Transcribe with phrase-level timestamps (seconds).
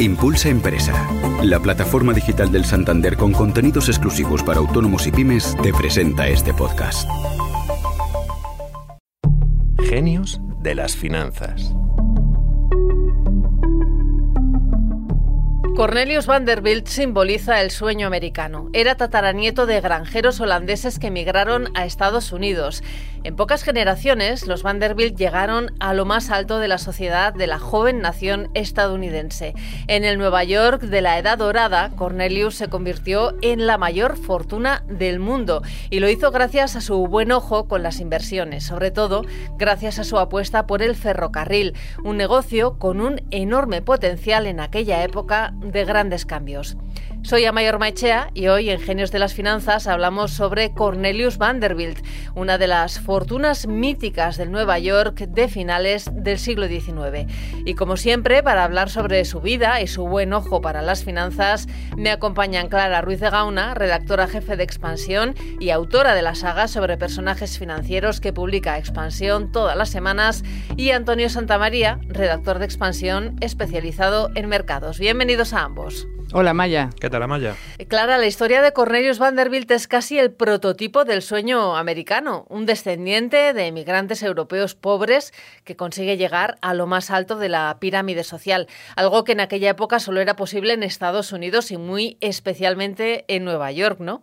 [0.00, 1.08] Impulsa Empresa,
[1.42, 6.54] la plataforma digital del Santander con contenidos exclusivos para autónomos y pymes, te presenta este
[6.54, 7.08] podcast.
[9.88, 11.74] Genios de las finanzas.
[15.78, 18.68] Cornelius Vanderbilt simboliza el sueño americano.
[18.72, 22.82] Era tataranieto de granjeros holandeses que emigraron a Estados Unidos.
[23.22, 27.60] En pocas generaciones, los Vanderbilt llegaron a lo más alto de la sociedad de la
[27.60, 29.54] joven nación estadounidense.
[29.86, 34.82] En el Nueva York de la Edad Dorada, Cornelius se convirtió en la mayor fortuna
[34.88, 39.24] del mundo y lo hizo gracias a su buen ojo con las inversiones, sobre todo
[39.58, 45.04] gracias a su apuesta por el ferrocarril, un negocio con un enorme potencial en aquella
[45.04, 46.76] época de grandes cambios.
[47.28, 51.98] Soy Amayor Maichea y hoy en Genios de las Finanzas hablamos sobre Cornelius Vanderbilt,
[52.34, 57.30] una de las fortunas míticas del Nueva York de finales del siglo XIX.
[57.66, 61.66] Y como siempre, para hablar sobre su vida y su buen ojo para las finanzas,
[61.98, 66.66] me acompañan Clara Ruiz de Gauna, redactora jefe de Expansión y autora de la saga
[66.66, 70.44] sobre personajes financieros que publica Expansión todas las semanas,
[70.78, 74.98] y Antonio Santamaría, redactor de Expansión especializado en mercados.
[74.98, 76.08] Bienvenidos a ambos.
[76.34, 76.90] Hola Maya.
[77.00, 77.56] ¿Qué tal, Maya?
[77.88, 83.54] Clara, la historia de Cornelius Vanderbilt es casi el prototipo del sueño americano, un descendiente
[83.54, 85.32] de emigrantes europeos pobres
[85.64, 89.70] que consigue llegar a lo más alto de la pirámide social, algo que en aquella
[89.70, 94.22] época solo era posible en Estados Unidos y muy especialmente en Nueva York, ¿no?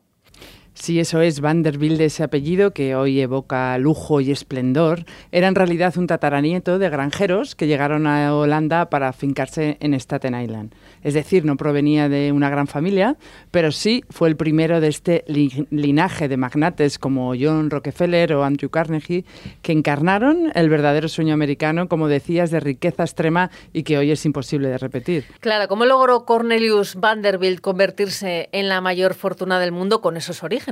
[0.78, 5.98] Sí, eso es Vanderbilt, ese apellido que hoy evoca lujo y esplendor, era en realidad
[5.98, 10.74] un tataranieto de granjeros que llegaron a Holanda para afincarse en Staten Island.
[11.02, 13.16] Es decir, no provenía de una gran familia,
[13.52, 18.70] pero sí fue el primero de este linaje de magnates como John Rockefeller o Andrew
[18.70, 19.24] Carnegie,
[19.62, 24.26] que encarnaron el verdadero sueño americano, como decías, de riqueza extrema y que hoy es
[24.26, 25.24] imposible de repetir.
[25.40, 30.65] Claro, ¿cómo logró Cornelius Vanderbilt convertirse en la mayor fortuna del mundo con esos orígenes?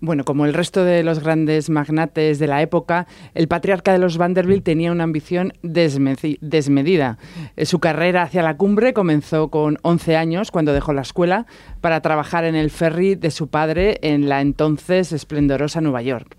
[0.00, 4.18] Bueno, como el resto de los grandes magnates de la época, el patriarca de los
[4.18, 7.16] Vanderbilt tenía una ambición desmedida.
[7.56, 11.46] Eh, su carrera hacia la cumbre comenzó con 11 años, cuando dejó la escuela,
[11.80, 16.36] para trabajar en el ferry de su padre en la entonces esplendorosa Nueva York.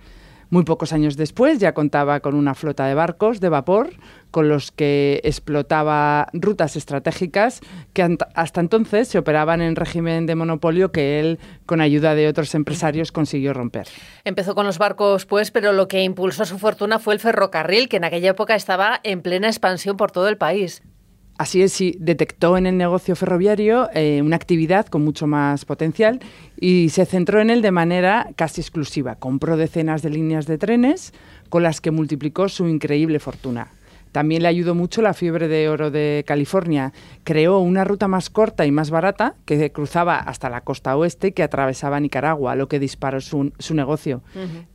[0.55, 3.89] Muy pocos años después ya contaba con una flota de barcos de vapor
[4.31, 7.59] con los que explotaba rutas estratégicas
[7.91, 12.55] que hasta entonces se operaban en régimen de monopolio que él, con ayuda de otros
[12.55, 13.89] empresarios, consiguió romper.
[14.23, 17.97] Empezó con los barcos, pues, pero lo que impulsó su fortuna fue el ferrocarril, que
[17.97, 20.83] en aquella época estaba en plena expansión por todo el país.
[21.37, 26.21] Así es, sí, detectó en el negocio ferroviario eh, una actividad con mucho más potencial
[26.57, 29.15] y se centró en él de manera casi exclusiva.
[29.15, 31.13] Compró decenas de líneas de trenes
[31.49, 33.71] con las que multiplicó su increíble fortuna.
[34.13, 36.93] También le ayudó mucho la fiebre de oro de California.
[37.25, 41.43] Creó una ruta más corta y más barata que cruzaba hasta la costa oeste que
[41.43, 44.21] atravesaba Nicaragua, lo que disparó su, negocio.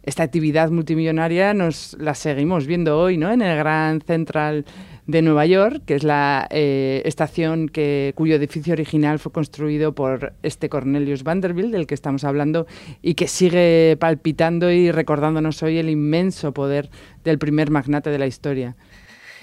[0.03, 3.33] Esta actividad multimillonaria nos la seguimos viendo hoy ¿no?
[3.33, 4.67] en el Gran Central
[5.11, 10.33] de Nueva York, que es la eh, estación que, cuyo edificio original fue construido por
[10.43, 12.67] este Cornelius Vanderbilt, del que estamos hablando,
[13.03, 16.91] y que sigue palpitando y recordándonos hoy el inmenso poder
[17.25, 18.77] del primer magnate de la historia.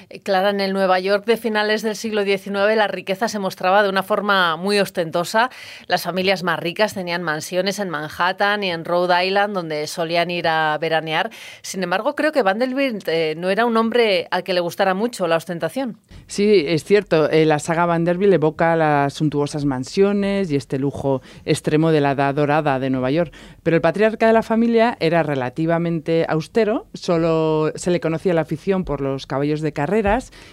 [0.09, 3.83] Eh, Clara, en el Nueva York de finales del siglo XIX la riqueza se mostraba
[3.83, 5.49] de una forma muy ostentosa.
[5.87, 10.47] Las familias más ricas tenían mansiones en Manhattan y en Rhode Island donde solían ir
[10.47, 11.29] a veranear.
[11.61, 15.27] Sin embargo, creo que Vanderbilt eh, no era un hombre al que le gustara mucho
[15.27, 15.97] la ostentación.
[16.27, 17.29] Sí, es cierto.
[17.29, 22.33] Eh, la saga Vanderbilt evoca las suntuosas mansiones y este lujo extremo de la edad
[22.33, 23.33] dorada de Nueva York.
[23.63, 26.87] Pero el patriarca de la familia era relativamente austero.
[26.93, 29.96] Solo se le conocía la afición por los caballos de carrera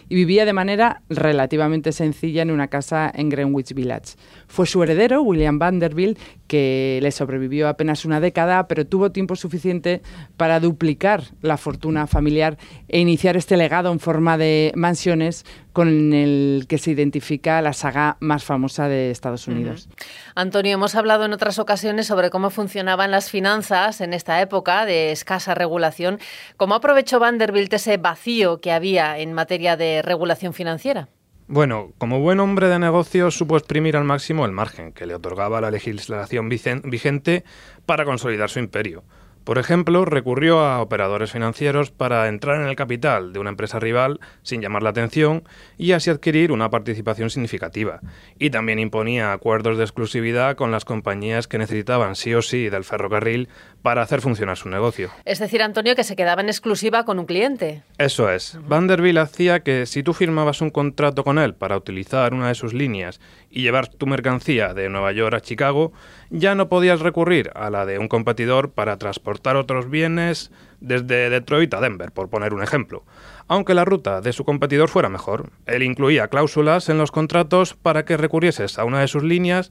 [0.09, 4.17] y vivía de manera relativamente sencilla en una casa en Greenwich Village.
[4.47, 10.03] Fue su heredero, William Vanderbilt, que le sobrevivió apenas una década, pero tuvo tiempo suficiente
[10.37, 16.67] para duplicar la fortuna familiar e iniciar este legado en forma de mansiones con el
[16.69, 19.89] que se identifica la saga más famosa de Estados Unidos.
[20.37, 25.11] Antonio, hemos hablado en otras ocasiones sobre cómo funcionaban las finanzas en esta época de
[25.11, 26.21] escasa regulación.
[26.57, 31.09] ¿Cómo aprovechó Vanderbilt ese vacío que había en materia de regulación financiera?
[31.49, 35.61] Bueno, como buen hombre de negocios supo exprimir al máximo el margen que le otorgaba
[35.61, 37.45] la legislación vigente
[37.85, 39.03] para consolidar su imperio.
[39.45, 44.19] Por ejemplo, recurrió a operadores financieros para entrar en el capital de una empresa rival
[44.43, 45.45] sin llamar la atención
[45.77, 48.01] y así adquirir una participación significativa.
[48.39, 52.85] Y también imponía acuerdos de exclusividad con las compañías que necesitaban sí o sí del
[52.85, 53.51] ferrocarril
[53.83, 55.11] para hacer funcionar su negocio.
[55.27, 57.83] Es decir, Antonio, que se quedaba en exclusiva con un cliente.
[57.99, 58.59] Eso es.
[58.67, 62.73] Vanderbilt hacía que si tú firmabas un contrato con él para utilizar una de sus
[62.73, 63.21] líneas
[63.51, 65.93] y llevar tu mercancía de Nueva York a Chicago,
[66.31, 70.51] ya no podías recurrir a la de un competidor para transportar otros bienes
[70.81, 73.05] desde Detroit a Denver, por poner un ejemplo.
[73.49, 78.05] Aunque la ruta de su competidor fuera mejor, él incluía cláusulas en los contratos para
[78.05, 79.71] que recurrieses a una de sus líneas,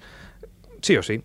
[0.82, 1.24] sí o sí.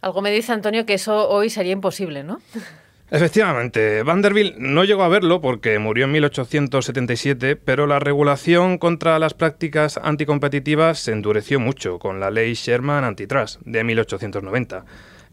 [0.00, 2.40] Algo me dice Antonio que eso hoy sería imposible, ¿no?
[3.08, 9.32] Efectivamente, Vanderbilt no llegó a verlo porque murió en 1877, pero la regulación contra las
[9.32, 14.84] prácticas anticompetitivas se endureció mucho con la ley Sherman Antitrust de 1890,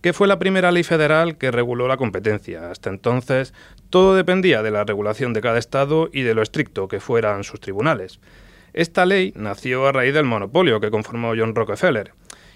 [0.03, 2.69] que fue la primera ley federal que reguló la competencia.
[2.69, 3.53] Hasta entonces,
[3.89, 7.61] todo dependía de la regulación de cada estado y de lo estricto que fueran sus
[7.61, 8.19] tribunales.
[8.73, 12.11] Esta ley nació a raíz del monopolio que conformó John Rockefeller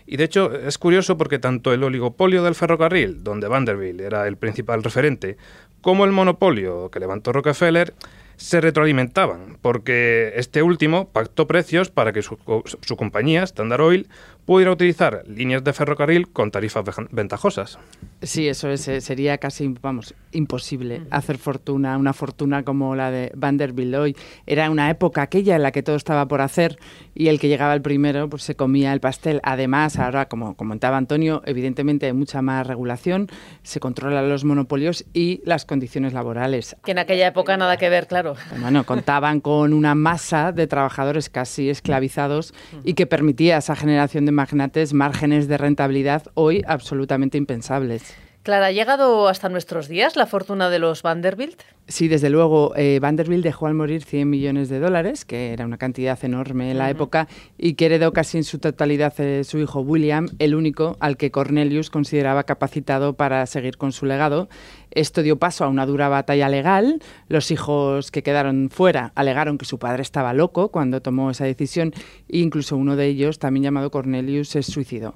[0.05, 4.35] y de hecho es curioso porque tanto el oligopolio del ferrocarril, donde Vanderbilt era el
[4.35, 5.37] principal referente,
[5.79, 7.93] como el monopolio que levantó Rockefeller,
[8.37, 12.37] se retroalimentaban, porque este último pactó precios para que su,
[12.81, 14.07] su compañía, Standard Oil,
[14.47, 17.77] pudiera utilizar líneas de ferrocarril con tarifas ventajosas.
[18.21, 23.31] Sí, eso es, eh, sería casi, vamos, imposible hacer fortuna, una fortuna como la de
[23.35, 24.15] Vanderbilt hoy.
[24.45, 26.79] Era una época aquella en la que todo estaba por hacer
[27.13, 29.41] y el que llegaba el primero pues se comía el pastel.
[29.43, 33.27] Además, ahora, como comentaba Antonio, evidentemente hay mucha más regulación,
[33.63, 36.77] se controlan los monopolios y las condiciones laborales.
[36.85, 38.35] Que en aquella época nada que ver, claro.
[38.61, 42.53] Bueno, contaban con una masa de trabajadores casi esclavizados
[42.85, 48.15] y que permitía esa generación de magnates márgenes de rentabilidad hoy absolutamente impensables.
[48.47, 51.63] Clara, ¿ha llegado hasta nuestros días la fortuna de los Vanderbilt?
[51.89, 52.71] Sí, desde luego.
[52.77, 56.77] Eh, Vanderbilt dejó al morir 100 millones de dólares, que era una cantidad enorme en
[56.77, 57.27] la época,
[57.57, 61.29] y que heredó casi en su totalidad eh, su hijo William, el único al que
[61.29, 64.47] Cornelius consideraba capacitado para seguir con su legado.
[64.91, 67.01] Esto dio paso a una dura batalla legal.
[67.27, 71.91] Los hijos que quedaron fuera alegaron que su padre estaba loco cuando tomó esa decisión
[72.29, 75.15] e incluso uno de ellos, también llamado Cornelius, se suicidó.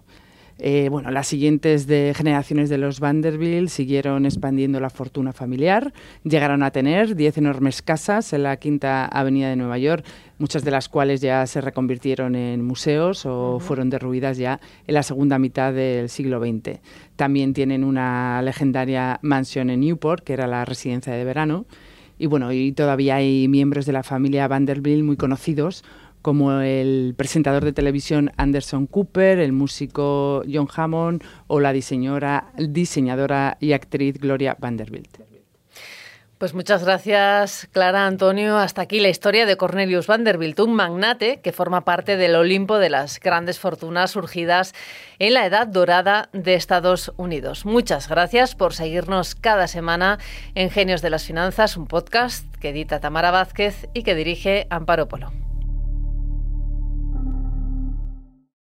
[0.60, 5.94] Eh, bueno, las siguientes de generaciones de los Vanderbilt siguieron expandiendo la fortuna familiar.
[6.24, 10.06] Llegaron a tener 10 enormes casas en la Quinta Avenida de Nueva York,
[10.38, 15.04] muchas de las cuales ya se reconvirtieron en museos o fueron derruidas ya en la
[15.04, 16.80] segunda mitad del siglo XX.
[17.16, 21.66] También tienen una legendaria mansión en Newport, que era la residencia de verano.
[22.22, 25.84] Y bueno, y todavía hay miembros de la familia Vanderbilt muy conocidos,
[26.22, 33.74] como el presentador de televisión Anderson Cooper, el músico John Hammond o la diseñadora, y
[33.74, 35.32] actriz Gloria Vanderbilt.
[36.42, 38.58] Pues muchas gracias, Clara Antonio.
[38.58, 42.90] Hasta aquí la historia de Cornelius Vanderbilt, un magnate que forma parte del Olimpo de
[42.90, 44.74] las grandes fortunas surgidas
[45.20, 47.64] en la Edad Dorada de Estados Unidos.
[47.68, 50.18] Muchas gracias por seguirnos cada semana
[50.56, 55.08] en Genios de las Finanzas, un podcast que edita Tamara Vázquez y que dirige Amparo
[55.08, 55.51] Polo.